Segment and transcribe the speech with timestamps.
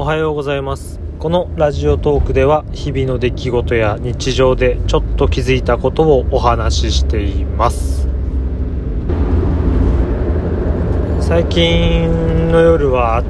[0.00, 1.00] おはようございます。
[1.18, 8.06] このラジオトークでは日々の出来事や日常でちょっと気づいたことをお話ししています。
[11.20, 13.24] 最近の夜は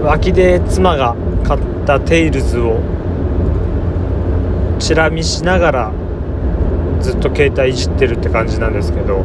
[0.00, 1.14] うん脇で妻が
[1.44, 2.80] 買ったテイルズを
[4.80, 5.92] チラ見しながら
[7.00, 9.24] ずっと携帯いじってるって感じなんですけど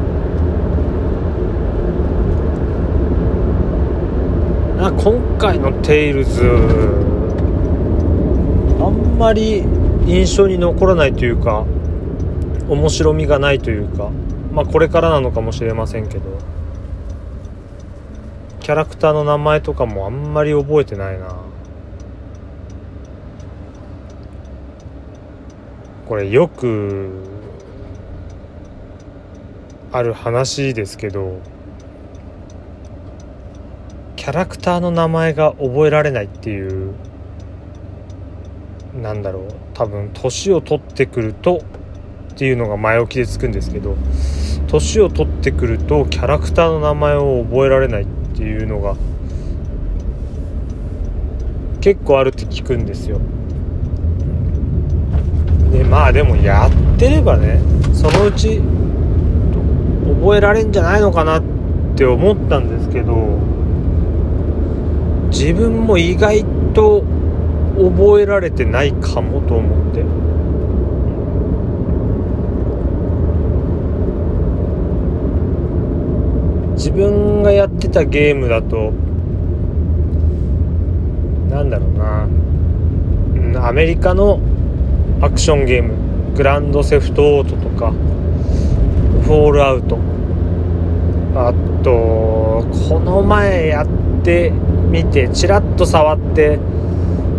[4.85, 6.43] な今回の「テイルズ」
[8.79, 9.63] あんまり
[10.05, 11.65] 印象に残らないというか
[12.69, 14.11] 面白みがないというか
[14.53, 16.23] まあこれからなのかもしれませんけど
[18.59, 21.35] キャラクターの名前とかもあんまり覚えてないな。
[26.07, 27.09] これよく
[29.91, 31.39] ある話ですけど
[34.25, 36.95] キャラクターの名前が覚えられないっていう
[38.99, 39.43] なんだろう。
[39.75, 41.61] 多分年を取ってくると
[42.33, 43.95] っていうのが前置きでつくんですけど
[44.65, 48.95] 年を取ってくるとキャラクターの名前を覚えられないっていうのが
[51.79, 53.19] 結構あるって聞くんですよ。
[55.71, 57.59] でまあでもやってればね
[57.93, 58.59] そのうち
[60.19, 61.43] 覚えられんじゃないのかなっ
[61.95, 63.53] て思ったんですけど
[65.37, 67.03] 自分も意外と
[67.77, 70.05] 覚えられてないかもと思って。
[76.75, 78.93] 自分がやってたゲームだと
[81.49, 84.39] なんだろうな、うん、アメリカの
[85.19, 85.93] アクションゲーム。
[86.35, 87.91] グランドセフトオートとか
[89.23, 89.97] フォールアウト。
[91.35, 93.87] あとこの前やっ
[94.23, 94.53] て
[94.95, 96.57] みてちらっと触って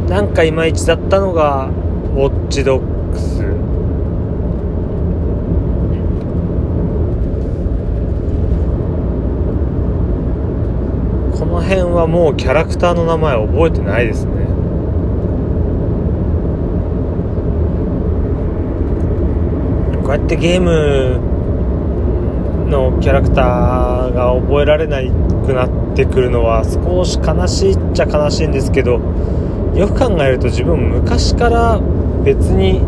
[0.08, 1.70] なんかいまいちだったのが
[2.14, 3.42] ウォッチドックス。
[11.38, 14.32] この辺はもうキャラクターの名前覚えてないですね。
[20.02, 21.18] こうやってゲーム
[22.68, 24.98] のキャラクターが覚えられな
[25.46, 29.00] くなっててくるのは少し悲しいっちゃ悲しいんですけど
[29.74, 31.80] よく考えると自分昔から
[32.22, 32.80] 別に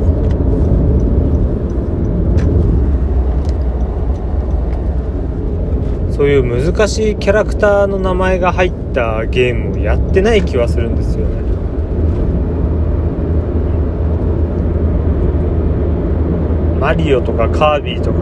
[6.15, 11.43] そういう難しいキャラクターの名前が入ったゲームをやってない気はするんですよね。
[16.81, 18.19] マリオとかカービィとか。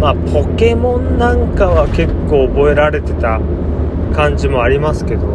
[0.00, 3.40] まあポケモンなんかは結構覚えられてた
[4.12, 5.26] 感じもありますけど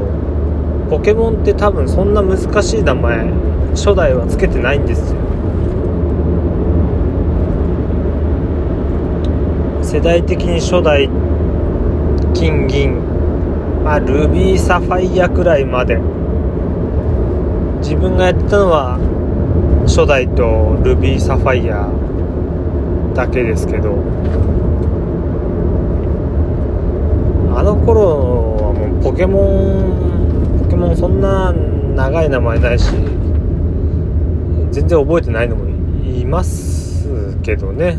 [0.89, 3.29] ポケモンって多分そんな難しい名前
[3.71, 5.17] 初代はつけてないんですよ。
[9.83, 11.09] 世代的に初代
[12.33, 13.01] 金銀
[13.83, 15.99] まあルビーサファイアくらいまで。
[17.87, 18.97] 自分がやってたのは
[19.87, 21.87] 初代とルビーサファイア
[23.15, 23.93] だけですけど
[27.55, 28.36] あの頃はもう
[29.03, 32.91] ポケモンポケモンそんな長い名前ないし
[34.71, 35.65] 全然覚えてないのも
[36.05, 37.97] いますけどね。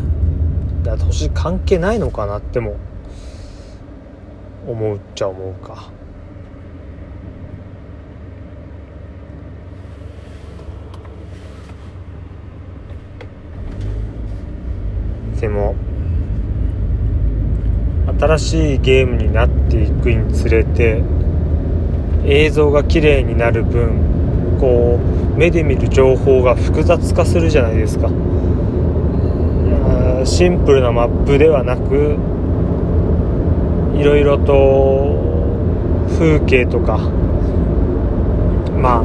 [0.83, 2.77] だ年関係ないのかなっても
[4.67, 5.91] 思っちゃ思うか
[15.39, 15.75] でも
[18.19, 21.01] 新しいゲームになっていくにつれて
[22.25, 28.09] 映像が綺麗になる分こう目で見る情報が複雑化するじゃないですか。
[30.25, 32.17] シンプルなマップではなく
[33.97, 35.15] いろいろと
[36.09, 36.97] 風景とか
[38.77, 39.01] ま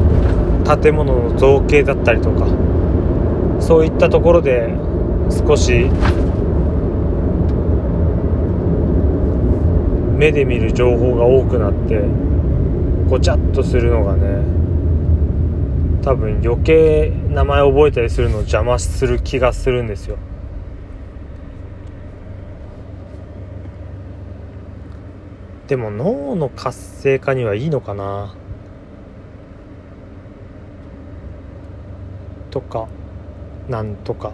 [0.67, 2.49] あ建物の造形だったりとか
[3.61, 4.75] そういったところで
[5.47, 5.89] 少し
[10.25, 12.01] 目で見る情報が多くなって
[13.11, 14.43] ごちゃっとするのがね
[16.03, 20.17] 多分余計名前覚えたりするのを邪魔する気がするんですよ。
[25.67, 28.35] でも脳の活性化にはいいのかな？
[32.51, 32.89] とか
[33.69, 34.33] なんとか。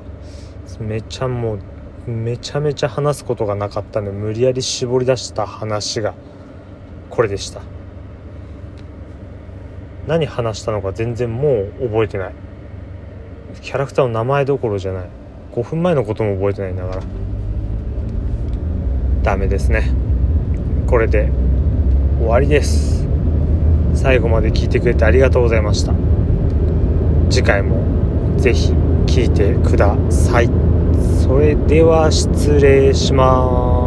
[0.78, 1.58] めちゃもう
[2.06, 6.14] めちゃめちゃ話すことがなかったんで無理やり絞り出した話が
[7.10, 7.60] これでした。
[10.06, 12.34] 何話したのか全然もう覚えてない。
[13.62, 15.08] キャラクターの名前どころじゃない。
[15.52, 17.02] 5分前のことも覚えてないんだから。
[19.22, 19.90] ダメですね。
[20.86, 21.30] これで
[22.18, 23.06] 終わりです。
[23.94, 25.92] 最後まで聞いてくれてありがとうございました。
[27.28, 27.76] 次回も
[28.38, 28.72] 是非
[29.06, 30.69] 聞いてください。
[31.30, 33.79] それでは失礼します。